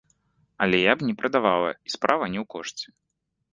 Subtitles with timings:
[0.65, 2.87] Але я б не прадавала, і справа не ў кошце.